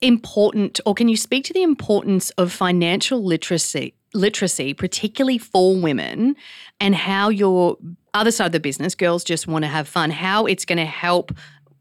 [0.02, 3.96] important, or can you speak to the importance of financial literacy?
[4.14, 6.36] Literacy, particularly for women,
[6.80, 7.78] and how your
[8.14, 10.86] other side of the business, girls just want to have fun, how it's going to
[10.86, 11.32] help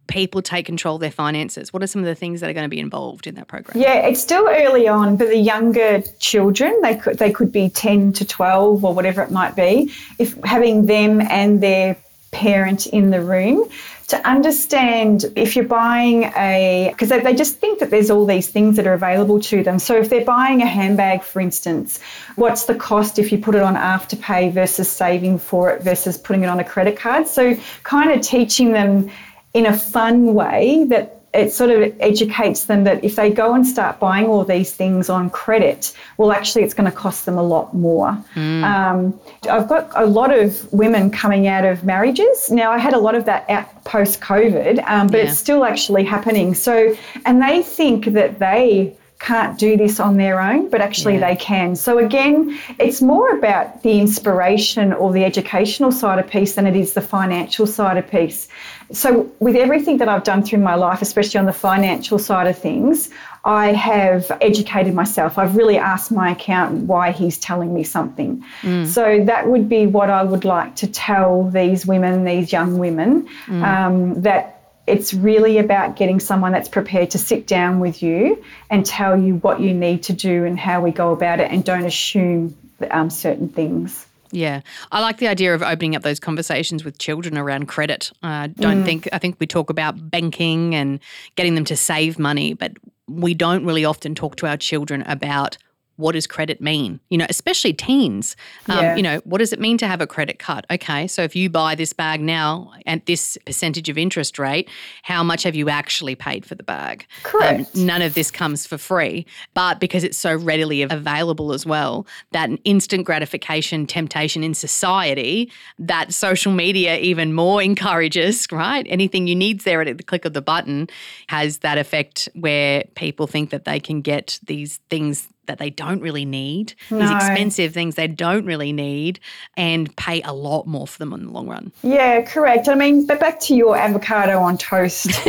[0.08, 1.72] people take control of their finances?
[1.72, 3.80] What are some of the things that are going to be involved in that program?
[3.80, 8.12] Yeah, it's still early on, but the younger children, they could they could be 10
[8.14, 11.96] to 12 or whatever it might be, if having them and their
[12.30, 13.68] parent in the room
[14.12, 18.46] to understand if you're buying a, because they, they just think that there's all these
[18.46, 19.78] things that are available to them.
[19.78, 21.98] So if they're buying a handbag, for instance,
[22.36, 26.42] what's the cost if you put it on afterpay versus saving for it versus putting
[26.42, 27.26] it on a credit card?
[27.26, 29.10] So kind of teaching them
[29.54, 33.66] in a fun way that it sort of educates them that if they go and
[33.66, 37.42] start buying all these things on credit, well, actually, it's going to cost them a
[37.42, 38.12] lot more.
[38.34, 38.62] Mm.
[38.62, 42.50] Um, I've got a lot of women coming out of marriages.
[42.50, 45.24] Now, I had a lot of that out post COVID, um, but yeah.
[45.24, 46.54] it's still actually happening.
[46.54, 51.28] So, and they think that they can't do this on their own, but actually yeah.
[51.28, 51.76] they can.
[51.76, 56.76] So, again, it's more about the inspiration or the educational side of piece than it
[56.76, 58.48] is the financial side of piece.
[58.92, 62.58] So, with everything that I've done through my life, especially on the financial side of
[62.58, 63.10] things,
[63.44, 65.38] I have educated myself.
[65.38, 68.44] I've really asked my accountant why he's telling me something.
[68.62, 68.86] Mm.
[68.86, 73.28] So, that would be what I would like to tell these women, these young women,
[73.46, 73.62] mm.
[73.62, 78.84] um, that it's really about getting someone that's prepared to sit down with you and
[78.84, 81.86] tell you what you need to do and how we go about it and don't
[81.86, 82.56] assume
[82.90, 84.06] um, certain things.
[84.32, 88.10] Yeah, I like the idea of opening up those conversations with children around credit.
[88.22, 88.84] I uh, don't mm.
[88.84, 91.00] think I think we talk about banking and
[91.36, 92.72] getting them to save money, but
[93.08, 95.58] we don't really often talk to our children about
[95.96, 97.00] what does credit mean?
[97.10, 98.36] You know, especially teens.
[98.68, 98.96] Um, yeah.
[98.96, 100.66] You know, what does it mean to have a credit card?
[100.70, 104.68] Okay, so if you buy this bag now at this percentage of interest rate,
[105.02, 107.02] how much have you actually paid for the bag?
[107.02, 107.76] Um, Correct.
[107.76, 112.06] Um, none of this comes for free, but because it's so readily available as well,
[112.32, 118.86] that instant gratification temptation in society that social media even more encourages, right?
[118.88, 120.88] Anything you need there at the click of the button
[121.28, 126.00] has that effect where people think that they can get these things that they don't
[126.00, 126.98] really need, no.
[126.98, 129.18] these expensive things they don't really need,
[129.56, 131.72] and pay a lot more for them in the long run.
[131.82, 132.68] Yeah, correct.
[132.68, 135.06] I mean, but back to your avocado on toast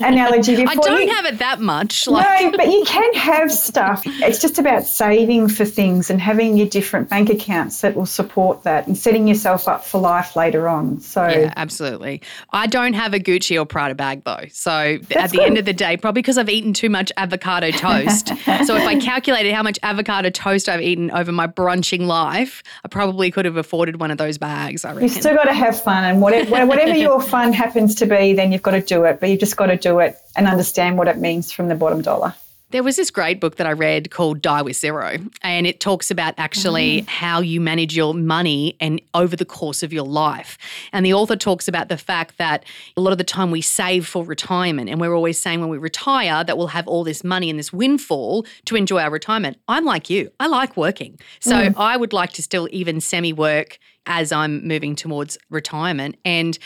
[0.00, 0.64] analogy.
[0.64, 2.06] I don't you, have it that much.
[2.06, 2.42] Like.
[2.42, 4.02] No, but you can have stuff.
[4.06, 8.62] It's just about saving for things and having your different bank accounts that will support
[8.62, 11.00] that and setting yourself up for life later on.
[11.00, 12.22] So yeah, absolutely.
[12.50, 14.44] I don't have a Gucci or Prada bag though.
[14.50, 15.46] So That's at the good.
[15.46, 18.28] end of the day, probably because I've eaten too much avocado toast.
[18.28, 22.88] so if I calculate how much avocado toast I've eaten over my brunching life, I
[22.88, 24.84] probably could have afforded one of those bags.
[24.84, 25.02] I reckon.
[25.04, 28.52] You've still got to have fun, and whatever, whatever your fun happens to be, then
[28.52, 29.20] you've got to do it.
[29.20, 32.02] But you've just got to do it and understand what it means from the bottom
[32.02, 32.34] dollar.
[32.70, 36.10] There was this great book that I read called Die with Zero, and it talks
[36.10, 37.08] about actually mm.
[37.08, 40.56] how you manage your money and over the course of your life.
[40.92, 42.64] And the author talks about the fact that
[42.96, 45.78] a lot of the time we save for retirement, and we're always saying when we
[45.78, 49.58] retire that we'll have all this money and this windfall to enjoy our retirement.
[49.66, 51.18] I'm like you, I like working.
[51.40, 51.74] So mm.
[51.76, 56.16] I would like to still even semi work as I'm moving towards retirement.
[56.24, 56.58] And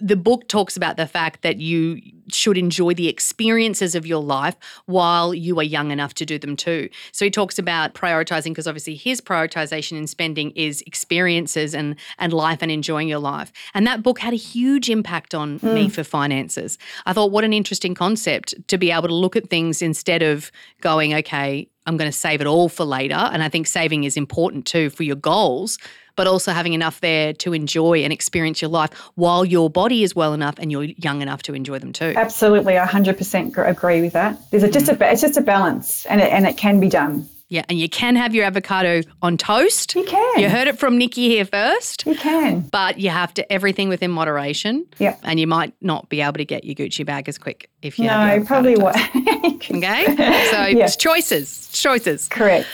[0.00, 4.56] the book talks about the fact that you should enjoy the experiences of your life
[4.86, 6.88] while you are young enough to do them too.
[7.12, 12.32] So he talks about prioritizing because obviously his prioritization in spending is experiences and and
[12.32, 13.52] life and enjoying your life.
[13.74, 15.74] And that book had a huge impact on mm.
[15.74, 16.78] me for finances.
[17.06, 20.50] I thought what an interesting concept to be able to look at things instead of
[20.80, 23.14] going okay, I'm going to save it all for later.
[23.14, 25.78] And I think saving is important too for your goals,
[26.16, 30.14] but also having enough there to enjoy and experience your life while your body is
[30.14, 32.12] well enough and you're young enough to enjoy them too.
[32.16, 34.38] Absolutely, I 100% agree with that.
[34.50, 34.72] There's a, mm.
[34.72, 37.28] just a, it's just a balance and it, and it can be done.
[37.50, 39.96] Yeah, and you can have your avocado on toast.
[39.96, 40.38] You can.
[40.38, 42.06] You heard it from Nikki here first.
[42.06, 42.60] You can.
[42.60, 44.86] But you have to everything within moderation.
[44.98, 45.18] Yep.
[45.24, 48.06] And you might not be able to get your Gucci bag as quick if you
[48.06, 48.96] No, probably what.
[49.70, 50.04] Okay.
[50.50, 50.84] So Yeah.
[50.84, 51.68] it's choices.
[51.72, 52.28] Choices.
[52.28, 52.68] Correct.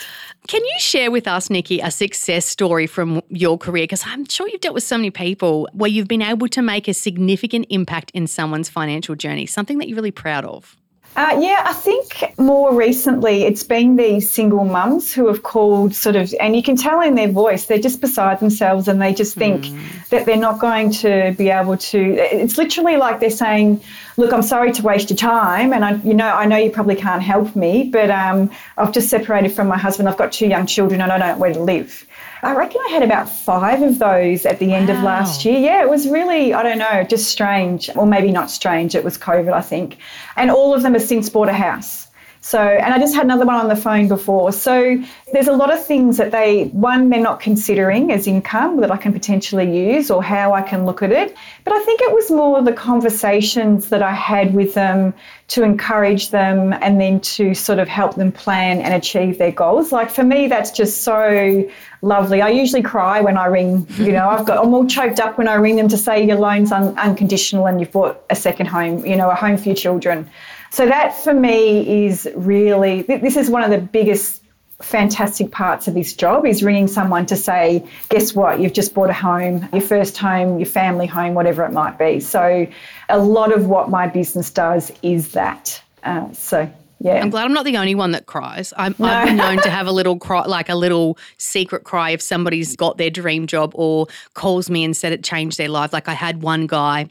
[0.49, 3.83] Can you share with us, Nikki, a success story from your career?
[3.83, 6.87] Because I'm sure you've dealt with so many people where you've been able to make
[6.87, 10.77] a significant impact in someone's financial journey, something that you're really proud of.
[11.17, 16.15] Uh, yeah, I think more recently it's been these single mums who have called sort
[16.15, 19.35] of, and you can tell in their voice, they're just beside themselves and they just
[19.35, 19.65] think
[20.11, 21.99] that they're not going to be able to.
[22.19, 23.81] It's literally like they're saying,
[24.19, 26.97] Look, I'm sorry to waste your time, and I, you know, I know you probably
[26.97, 30.09] can't help me, but um, I've just separated from my husband.
[30.09, 32.07] I've got two young children, and I don't know where to live.
[32.43, 35.59] I reckon I had about five of those at the end of last year.
[35.59, 37.89] Yeah, it was really, I don't know, just strange.
[37.97, 39.99] Or maybe not strange, it was COVID, I think.
[40.37, 42.06] And all of them have since bought a house.
[42.47, 44.53] So, and I just had another one on the phone before.
[44.53, 48.93] So, there's a lot of things that they, one, they're not considering as income that
[48.93, 51.37] I can potentially use or how I can look at it.
[51.65, 55.13] But I think it was more the conversations that I had with them
[55.49, 59.91] to encourage them and then to sort of help them plan and achieve their goals.
[59.91, 61.69] Like for me, that's just so
[62.01, 62.43] lovely.
[62.43, 65.49] I usually cry when I ring, you know, I've got, I'm all choked up when
[65.49, 69.05] I ring them to say your loan's un- unconditional and you've bought a second home,
[69.05, 70.31] you know, a home for your children.
[70.71, 74.43] So that for me is really, this is one of the biggest
[74.83, 79.09] fantastic parts of this job is ringing someone to say, guess what, you've just bought
[79.09, 82.21] a home, your first home, your family home, whatever it might be.
[82.21, 82.67] So
[83.09, 85.83] a lot of what my business does is that.
[86.03, 87.21] Uh, so yeah.
[87.21, 88.73] I'm glad I'm not the only one that cries.
[88.77, 92.21] I'm, I've been known to have a little cry, like a little secret cry if
[92.21, 95.93] somebody's got their dream job or calls me and said it changed their life.
[95.93, 97.09] Like I had one guy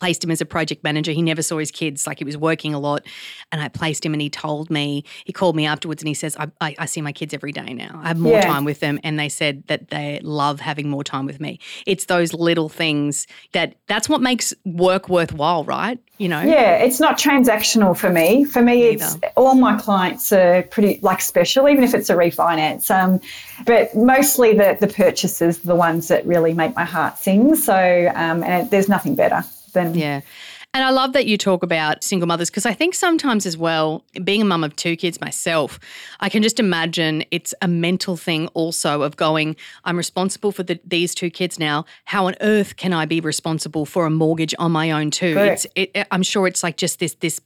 [0.00, 1.12] placed him as a project manager.
[1.12, 3.06] He never saw his kids, like he was working a lot.
[3.52, 6.36] And I placed him and he told me, he called me afterwards and he says,
[6.38, 8.00] I, I, I see my kids every day now.
[8.02, 8.46] I have more Yeah.
[8.46, 8.98] time with them.
[9.04, 11.60] And they said that they love having more time with me.
[11.86, 15.98] It's those little things that that's what makes work worthwhile, right?
[16.16, 16.40] You know?
[16.40, 18.44] Yeah, it's not transactional for me.
[18.44, 22.90] For me, it's all my clients are pretty like special, even if it's a refinance.
[22.90, 23.20] Um,
[23.66, 27.54] but mostly the the purchases, the ones that really make my heart sing.
[27.54, 30.20] So, um, and there's nothing better than Yeah.
[30.72, 34.04] And I love that you talk about single mothers because I think sometimes as well,
[34.22, 35.80] being a mum of two kids myself,
[36.20, 40.78] I can just imagine it's a mental thing also of going, I'm responsible for the,
[40.86, 41.86] these two kids now.
[42.04, 45.34] How on earth can I be responsible for a mortgage on my own too?
[45.36, 47.40] It's, it, I'm sure it's like just this this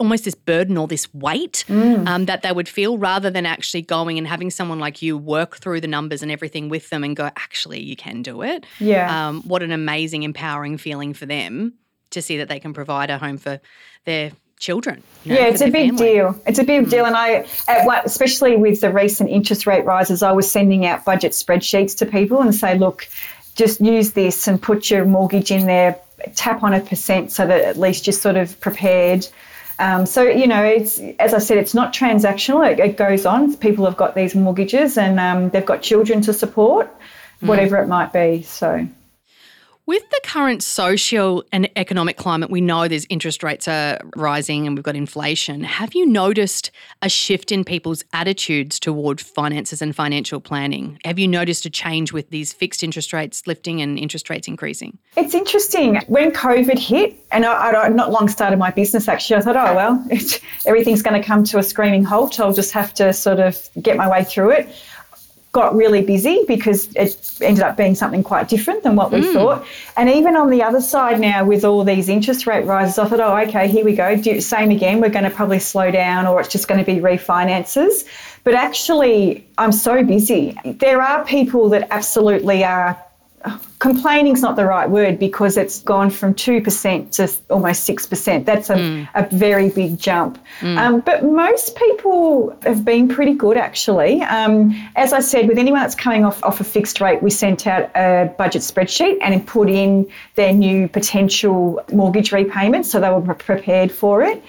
[0.00, 2.08] almost this burden or this weight Mm.
[2.08, 5.56] um, that they would feel rather than actually going and having someone like you work
[5.58, 8.66] through the numbers and everything with them and go, actually, you can do it.
[8.80, 9.28] Yeah.
[9.28, 11.74] Um, what an amazing, empowering feeling for them
[12.10, 13.60] to see that they can provide a home for
[14.04, 15.02] their children.
[15.24, 16.12] you know, yeah, it's a big family.
[16.14, 16.40] deal.
[16.46, 20.22] It's a big deal, and I, at what, especially with the recent interest rate rises,
[20.22, 23.06] I was sending out budget spreadsheets to people and say, look,
[23.56, 25.98] just use this and put your mortgage in there,
[26.34, 29.26] tap on a percent so that at least you're sort of prepared.
[29.78, 32.70] Um, so you know, it's as I said, it's not transactional.
[32.70, 33.56] It, it goes on.
[33.56, 36.94] People have got these mortgages and um, they've got children to support,
[37.40, 38.42] whatever it might be.
[38.42, 38.86] So.
[39.86, 44.74] With the current social and economic climate, we know there's interest rates are rising and
[44.74, 45.62] we've got inflation.
[45.62, 46.70] Have you noticed
[47.02, 50.98] a shift in people's attitudes toward finances and financial planning?
[51.04, 54.96] Have you noticed a change with these fixed interest rates lifting and interest rates increasing?
[55.18, 56.00] It's interesting.
[56.06, 59.74] When COVID hit, and I, I not long started my business actually, I thought, oh,
[59.74, 60.06] well,
[60.66, 62.40] everything's going to come to a screaming halt.
[62.40, 64.68] I'll just have to sort of get my way through it.
[65.54, 69.32] Got really busy because it ended up being something quite different than what we mm.
[69.32, 69.64] thought.
[69.96, 73.20] And even on the other side now, with all these interest rate rises, I thought,
[73.20, 74.16] oh, okay, here we go.
[74.16, 75.00] Do, same again.
[75.00, 78.04] We're going to probably slow down, or it's just going to be refinances.
[78.42, 80.58] But actually, I'm so busy.
[80.64, 82.98] There are people that absolutely are
[83.84, 88.46] complaining's not the right word because it's gone from 2% to almost 6%.
[88.46, 90.38] That's a, a very big jump.
[90.78, 94.22] Um, but most people have been pretty good actually.
[94.22, 94.56] Um,
[94.96, 97.90] as I said, with anyone that's coming off, off a fixed rate, we sent out
[97.94, 103.92] a budget spreadsheet and put in their new potential mortgage repayment so they were prepared
[103.92, 104.42] for it.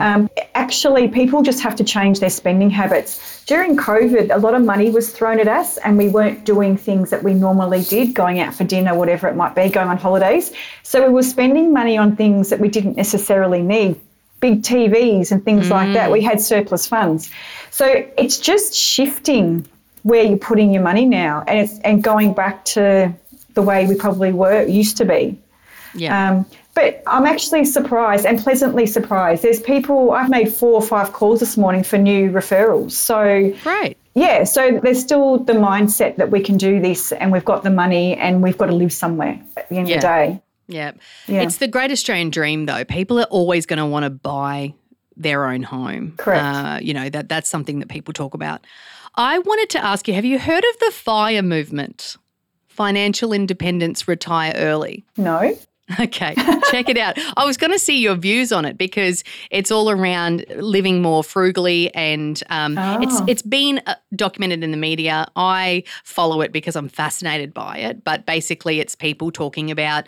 [0.00, 3.44] Um, actually, people just have to change their spending habits.
[3.46, 7.10] During COVID, a lot of money was thrown at us and we weren't doing things
[7.10, 10.52] that we normally did, going out for dinner, whatever it might be, going on holidays.
[10.82, 14.00] So we were spending money on things that we didn't necessarily need.
[14.40, 16.10] Big TVs and things like that.
[16.10, 17.30] We had surplus funds.
[17.70, 19.66] So it's just shifting
[20.02, 23.14] where you're putting your money now and it's and going back to
[23.54, 25.38] the way we probably were used to be.
[25.94, 26.30] Yeah.
[26.30, 29.42] Um, but I'm actually surprised and pleasantly surprised.
[29.42, 32.92] There's people, I've made four or five calls this morning for new referrals.
[32.92, 33.98] So Great.
[34.14, 37.70] Yeah, so there's still the mindset that we can do this and we've got the
[37.70, 39.96] money and we've got to live somewhere at the end Yeah.
[39.96, 40.42] of the day.
[40.68, 40.92] Yeah.
[41.26, 41.42] Yeah.
[41.42, 42.84] It's the great Australian dream, though.
[42.84, 44.72] People are always going to want to buy
[45.16, 46.14] their own home.
[46.16, 46.42] Correct.
[46.44, 48.64] Uh, you know, that that's something that people talk about.
[49.16, 52.16] I wanted to ask you have you heard of the FIRE movement?
[52.68, 55.04] Financial independence, retire early.
[55.16, 55.54] No?
[56.00, 56.34] Okay,
[56.70, 57.18] check it out.
[57.36, 61.22] I was going to see your views on it because it's all around living more
[61.22, 63.24] frugally, and um, it's Oh.
[63.28, 65.26] it's been uh, documented in the media.
[65.36, 68.04] I follow it because I'm fascinated by it.
[68.04, 70.04] But basically, it's people talking about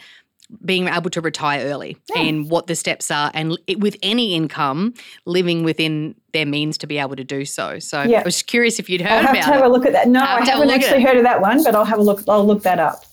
[0.65, 4.93] being able to retire early and what the steps are, and it, with any income,
[5.25, 7.79] living within their means to be able to do so.
[7.79, 8.21] So Yeah.
[8.21, 9.67] I was curious if you'd I'll heard have to about have it.
[9.67, 10.09] a look at that.
[10.09, 11.07] No, I'll I to have haven't actually it.
[11.07, 13.05] heard of that one, but I'll have a look I'll look that up.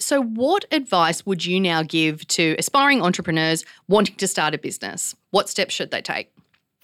[0.00, 5.14] So, what advice would you now give to aspiring entrepreneurs wanting to start a business?
[5.30, 6.33] What steps should they take?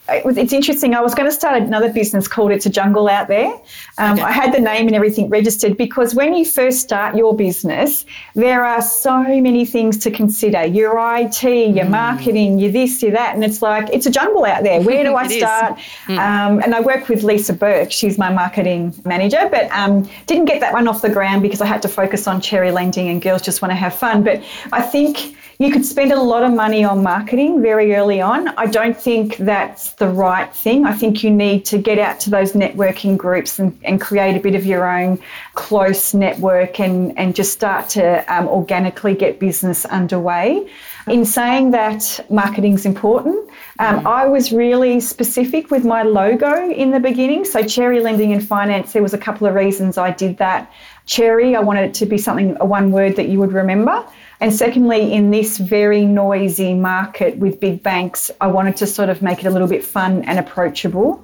[0.09, 0.95] It was, it's interesting.
[0.95, 3.53] I was going to start another business called It's a Jungle Out There.
[3.99, 4.23] Um, Okay.
[4.23, 8.65] I had the name and everything registered because when you first start your business, there
[8.65, 11.91] are so many things to consider your IT, your Mm.
[11.91, 13.35] marketing, your this, your that.
[13.37, 14.81] And it's like, it's a jungle out there.
[14.81, 15.79] Where do I start?
[16.07, 16.19] Mm.
[16.19, 17.93] Um, and I work with Lisa Burke.
[17.93, 21.67] She's my marketing manager, but um, didn't get that one off the ground because I
[21.67, 24.25] had to focus on cherry lending and girls just want to have fun.
[24.25, 24.43] But
[24.73, 28.49] I think you could spend a lot of money on marketing very early on.
[28.57, 30.87] I don't think that's the right thing.
[30.87, 34.41] I think you need to get out to those networking groups and, and create a
[34.41, 35.19] bit of your own
[35.53, 40.67] close network and, and just start to um, organically get business underway.
[41.09, 43.51] In saying that, marketing's important.
[43.81, 47.45] Um, I was really specific with my logo in the beginning.
[47.45, 50.73] So, Cherry Lending and Finance, there was a couple of reasons I did that.
[51.05, 54.07] Cherry, I wanted it to be something, a one word that you would remember.
[54.41, 59.21] And secondly, in this very noisy market with big banks, I wanted to sort of
[59.21, 61.23] make it a little bit fun and approachable.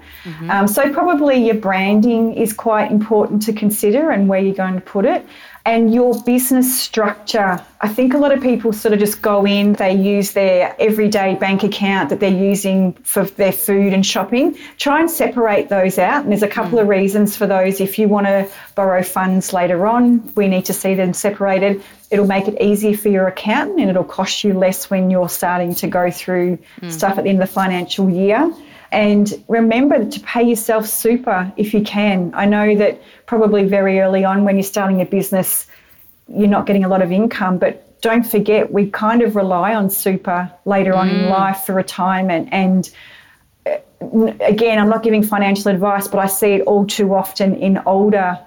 [0.50, 4.82] Um, so, probably your branding is quite important to consider and where you're going to
[4.82, 5.26] put it.
[5.64, 7.60] And your business structure.
[7.80, 11.34] I think a lot of people sort of just go in, they use their everyday
[11.34, 14.56] bank account that they're using for their food and shopping.
[14.78, 16.22] Try and separate those out.
[16.22, 17.80] And there's a couple of reasons for those.
[17.80, 21.82] If you want to borrow funds later on, we need to see them separated.
[22.10, 25.74] It'll make it easier for your accountant and it'll cost you less when you're starting
[25.76, 28.52] to go through stuff at the end of the financial year.
[28.92, 32.32] And remember to pay yourself super if you can.
[32.34, 35.66] I know that probably very early on when you're starting a business,
[36.28, 39.90] you're not getting a lot of income, but don't forget we kind of rely on
[39.90, 42.48] super later on in life for retirement.
[42.52, 42.88] And
[43.66, 43.78] uh,
[44.40, 48.38] again, I'm not giving financial advice, but I see it all too often in older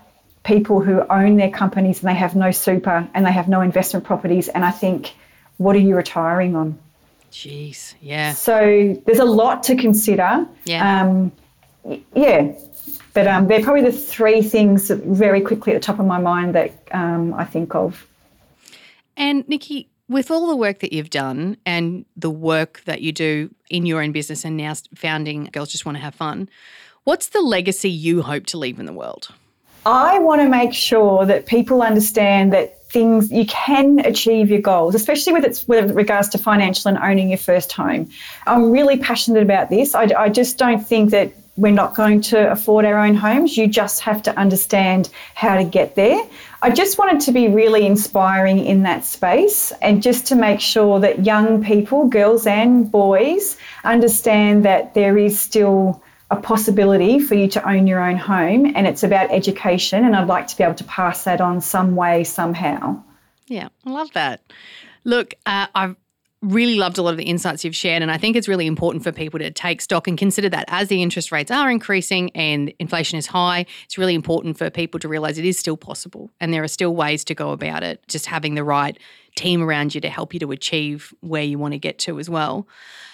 [0.50, 4.04] people who own their companies and they have no super and they have no investment
[4.04, 4.48] properties.
[4.48, 5.14] And I think,
[5.58, 6.78] what are you retiring on?
[7.32, 8.34] Jeez, yeah.
[8.34, 10.48] So there's a lot to consider.
[10.66, 11.04] Yeah.
[11.04, 11.32] Um,
[12.16, 12.52] yeah.
[13.14, 16.20] But um, they're probably the three things that very quickly at the top of my
[16.20, 18.08] mind that um, I think of.
[19.16, 23.54] And Nikki, with all the work that you've done and the work that you do
[23.70, 26.50] in your own business and now founding Girls Just Want to Have Fun,
[27.04, 29.30] what's the legacy you hope to leave in the world?
[29.86, 34.96] I want to make sure that people understand that things you can achieve your goals,
[34.96, 38.10] especially with its with regards to financial and owning your first home.
[38.48, 39.94] I'm really passionate about this.
[39.96, 43.58] I, I just don't think that we're not going to afford our own homes.
[43.58, 46.22] You just have to understand how to get there.
[46.62, 51.00] I just wanted to be really inspiring in that space and just to make sure
[51.02, 56.02] that young people, girls and boys, understand that there is still
[56.32, 60.28] a possibility for you to own your own home and it's about education and I'd
[60.28, 63.04] like to be able to pass that on some way somehow.
[63.48, 64.42] Yeah, I love that.
[65.04, 65.96] Look, uh, I've
[66.42, 69.04] really loved a lot of the insights you've shared, and I think it's really important
[69.04, 72.74] for people to take stock and consider that as the interest rates are increasing and
[72.80, 76.54] inflation is high, it's really important for people to realize it is still possible and
[76.54, 78.02] there are still ways to go about it.
[78.08, 78.98] Just having the right
[79.40, 82.30] team around you to help you to achieve where you want to get to as
[82.30, 82.68] well.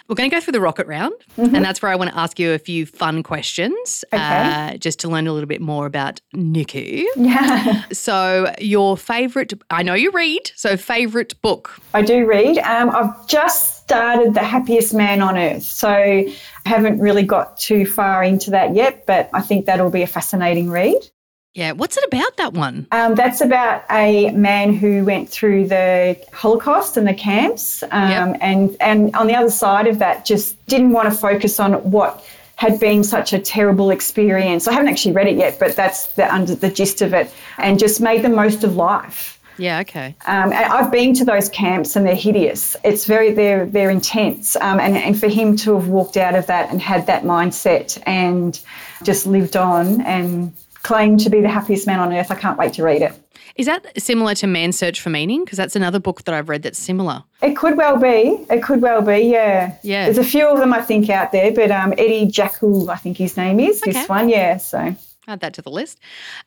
[0.07, 2.37] We're going to go through the rocket round, and that's where I want to ask
[2.39, 4.21] you a few fun questions Okay.
[4.21, 7.07] uh, just to learn a little bit more about Nikki.
[7.15, 11.79] Yeah, So, your favorite, I know you read, so favorite book.
[11.95, 12.59] I do read.
[12.59, 16.35] Um, I've just started The Happiest Man on Earth, so I
[16.67, 20.69] haven't really got too far into that yet, but I think that'll be a fascinating
[20.69, 21.09] read.
[21.55, 22.85] Yeah, what's it about that one?
[22.91, 28.37] Um, that's about a man who went through the Holocaust and the camps, um, Yep.
[28.41, 32.23] and and on the other side of that, just didn't want to focus on what
[32.57, 34.67] had been such a terrible experience.
[34.67, 37.79] I haven't actually read it yet, but that's the under the gist of it, and
[37.79, 39.39] just made the most of life.
[39.57, 40.13] Yeah, okay.
[40.25, 42.75] Um, and I've been to those camps and they're hideous.
[42.83, 44.57] It's very they're they're intense.
[44.57, 47.97] Um, and and for him to have walked out of that and had that mindset
[48.05, 48.59] and
[49.03, 50.51] just lived on and
[50.85, 52.29] claimed to be the happiest man on earth.
[52.31, 53.13] I can't wait to read it.
[53.55, 55.43] Is that similar to Man's Search for Meaning?
[55.43, 57.23] Because that's another book that I've read that's similar.
[57.41, 58.45] It could well be.
[58.49, 59.77] It could well be, yeah.
[59.81, 60.05] Yeah.
[60.05, 63.17] There's a few of them, I think, out there, but um, Eddie Jaku, I think
[63.17, 63.93] his name is, Okay.
[63.93, 64.57] this one, yeah.
[64.57, 64.95] So
[65.27, 65.99] Add that to the list.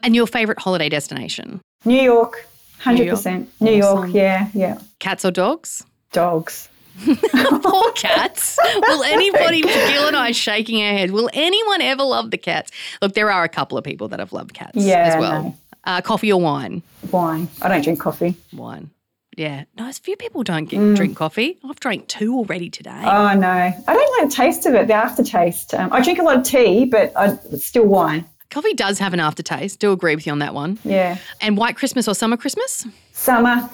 [0.02, 1.60] And your favourite holiday destination?
[1.84, 2.46] New York,
[2.82, 3.46] 100%.
[3.60, 4.10] New York, Awesome.
[4.12, 4.78] yeah, yeah.
[5.00, 5.84] Cats or dogs?
[6.12, 6.68] Dogs.
[7.62, 8.58] Poor cats.
[8.86, 12.70] Will anybody, Gil and I shaking our heads, will anyone ever love the cats?
[13.02, 15.42] Look, there are a couple of people that have loved cats Yeah, as well.
[15.42, 15.56] no.
[15.84, 16.82] Uh, coffee or wine?
[17.12, 17.48] Wine.
[17.62, 18.36] I don't drink coffee.
[18.52, 18.90] Wine.
[19.36, 19.64] Yeah.
[19.78, 20.96] No, a few people don't get, Mm.
[20.96, 21.58] drink coffee.
[21.64, 22.90] I've drank two already today.
[23.04, 23.48] Oh, no.
[23.48, 25.74] I don't like the taste of it, the aftertaste.
[25.74, 28.24] Um, I drink a lot of tea, but I, it's still wine.
[28.50, 29.78] Coffee does have an aftertaste.
[29.78, 30.78] Do agree with you on that one.
[30.82, 31.18] Yeah.
[31.40, 32.86] And white Christmas or summer Christmas?
[33.12, 33.68] Summer.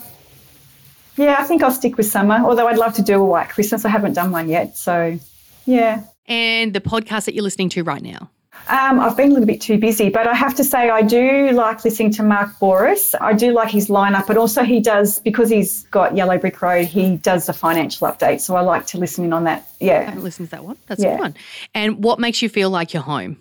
[1.17, 3.85] Yeah, I think I'll stick with summer, although I'd love to do a white Christmas.
[3.85, 4.77] I haven't done one yet.
[4.77, 5.19] So,
[5.67, 6.03] yeah.
[6.27, 8.31] And the podcast that you're listening to right now.
[8.69, 11.51] Um, I've been a little bit too busy, but I have to say I do
[11.51, 13.15] like listening to Mark Bouris.
[13.21, 16.87] I do like his lineup, but also he does because he's got Yellow Brick Road.
[16.87, 19.69] He does the financial update, so I like to listen in on that.
[19.81, 20.79] I Yeah, haven't listened to that one.
[20.87, 21.35] That's a good one.
[21.75, 23.37] And what makes you feel like you're home?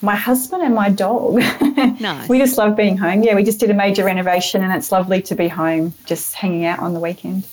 [0.00, 1.42] My husband and my dog.
[2.00, 2.28] Nice.
[2.28, 3.22] we just love being home.
[3.22, 6.64] Yeah, we just did a major renovation, and it's lovely to be home, just hanging
[6.64, 7.46] out on the weekend.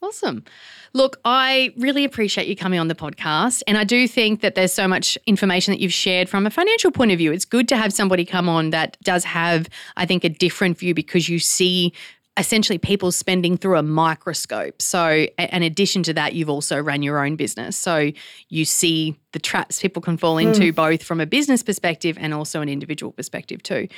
[0.00, 0.44] Awesome.
[0.94, 3.62] Look, I really appreciate you coming on the podcast.
[3.66, 6.92] And I do think that there's so much information that you've shared from a financial
[6.92, 7.32] point of view.
[7.32, 10.94] It's good to have somebody come on that does have, I think, a different view
[10.94, 11.92] because you see
[12.36, 14.80] essentially people spending through a microscope.
[14.80, 17.76] So, in addition to that, you've also run your own business.
[17.76, 18.12] So,
[18.48, 22.60] you see the traps people can fall into both from a business perspective and also
[22.60, 23.88] an individual perspective, too.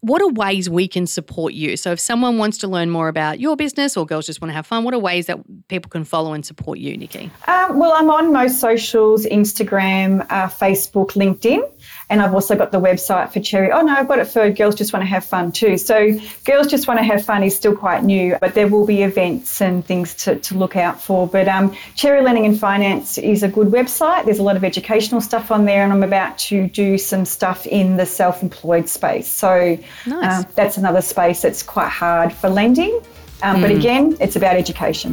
[0.00, 1.76] What are ways we can support you?
[1.76, 4.54] So, if someone wants to learn more about your business or girls just want to
[4.54, 7.30] have fun, what are ways that people can follow and support you, Nikki?
[7.46, 11.60] Um, well, I'm on most socials Instagram, uh, Facebook, LinkedIn,
[12.08, 13.70] and I've also got the website for Cherry.
[13.70, 15.76] Oh, no, I've got it for Girls Just Want to Have Fun too.
[15.76, 19.02] So, Girls Just Want to Have Fun is still quite new, but there will be
[19.02, 21.28] events and things to, to look out for.
[21.28, 24.24] But um, Cherry Lending and Finance is a good website.
[24.24, 27.66] There's a lot of educational stuff on there, and I'm about to do some stuff
[27.66, 29.28] in the self employed space.
[29.28, 30.44] So, Nice.
[30.44, 32.94] um, that's another space that's quite hard for lending.
[33.42, 35.12] Um, But again, it's about education.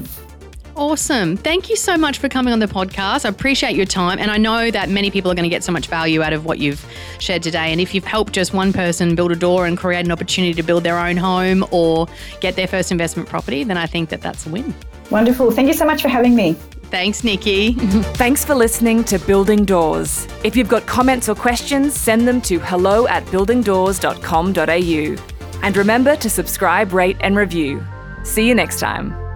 [0.77, 1.37] Awesome.
[1.37, 3.25] Thank you so much for coming on the podcast.
[3.25, 4.19] I appreciate your time.
[4.19, 6.45] And I know that many people are going to get so much value out of
[6.45, 6.85] what you've
[7.17, 7.71] shared today.
[7.71, 10.61] And if you've helped just one person build a door and create an opportunity to
[10.61, 12.07] build their own home or
[12.41, 14.75] get their first investment property, then I think that that's a win.
[15.09, 15.49] Wonderful.
[15.49, 16.53] Thank you so much for having me.
[16.91, 17.73] Thanks, Nikki.
[18.13, 20.27] Thanks for listening to Building Doors.
[20.43, 25.15] If you've got comments or questions, send them to hello at buildingdoors.com.au.
[25.63, 27.83] And remember to subscribe, rate, and review.
[28.23, 29.26] See you next time.